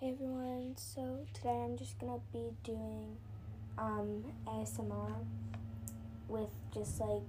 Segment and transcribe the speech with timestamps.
[0.00, 3.16] Hey everyone, so today I'm just gonna be doing
[3.76, 5.12] um, ASMR
[6.28, 7.22] with just like,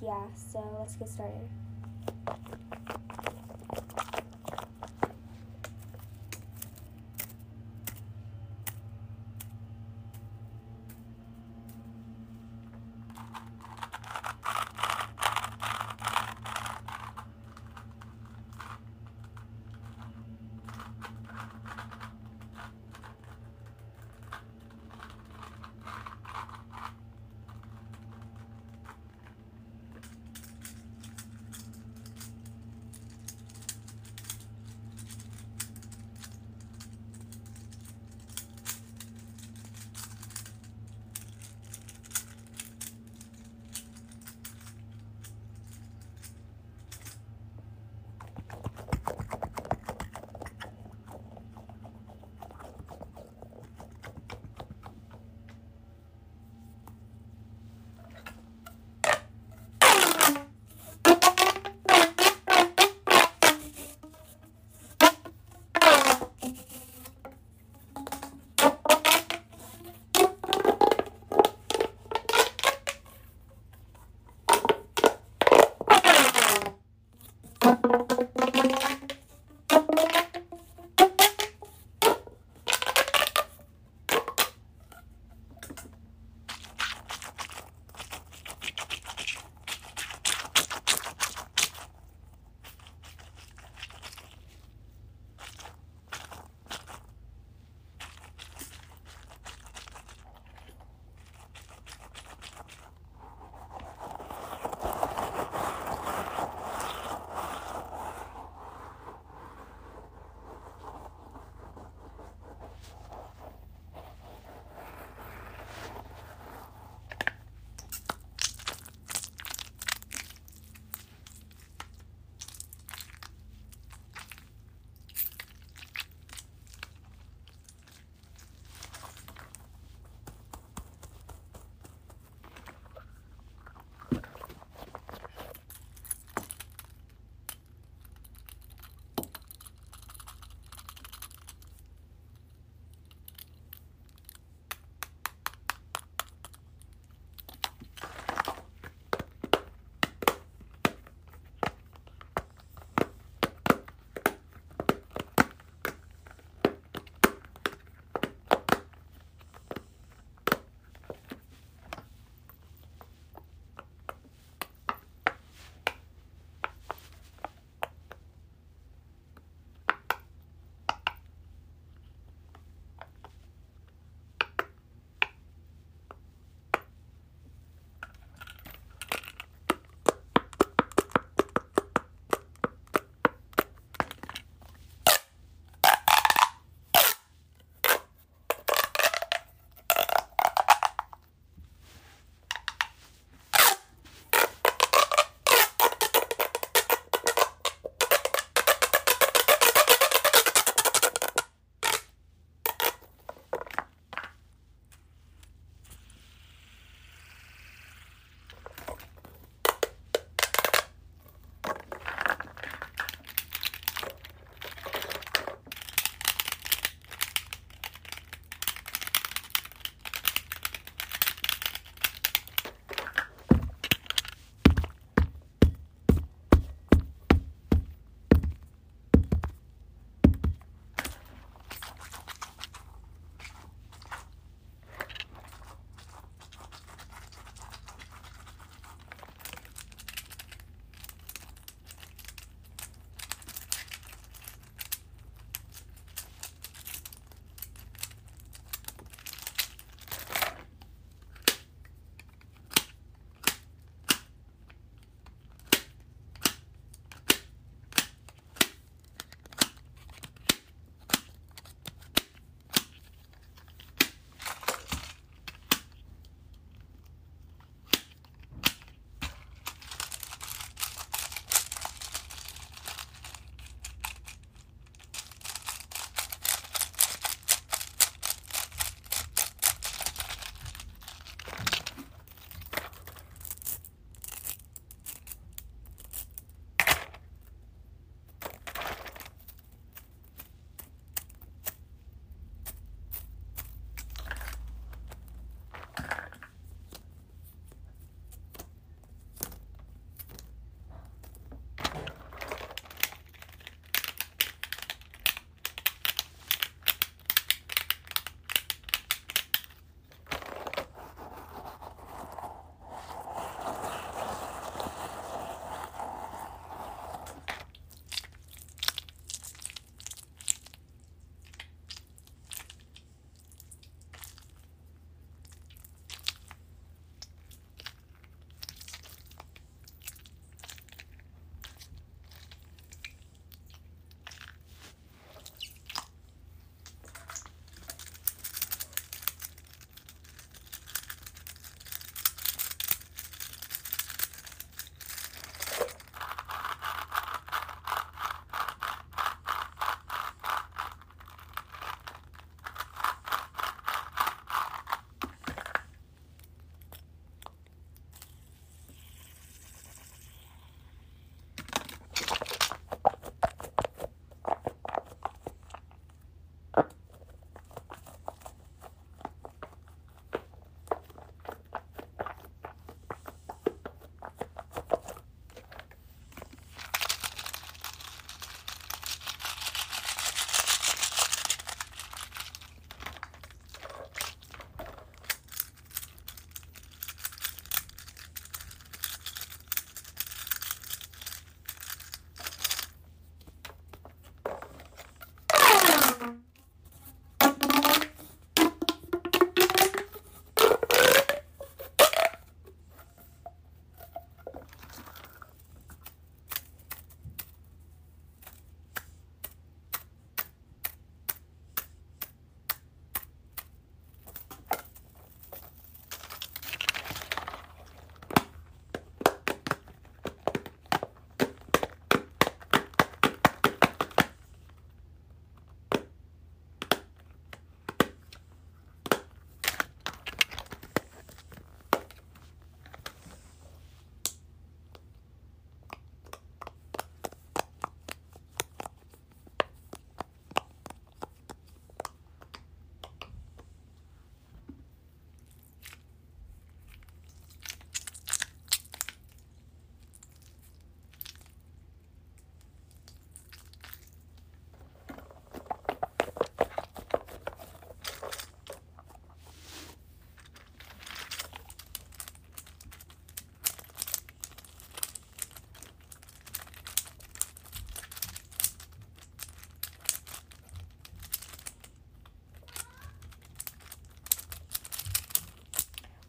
[0.00, 1.50] yeah, so let's get started.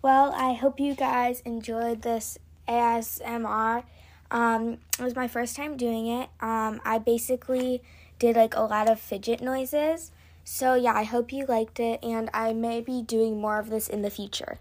[0.02, 3.84] Well, I hope you guys enjoyed this ASMR.
[4.32, 6.30] Um, it was my first time doing it.
[6.40, 7.84] Um, I basically
[8.18, 10.12] did like a lot of fidget noises.
[10.44, 13.88] So, yeah, I hope you liked it, and I may be doing more of this
[13.88, 14.58] in the future.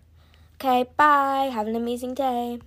[0.56, 1.50] Okay, bye.
[1.50, 2.60] Have an amazing day.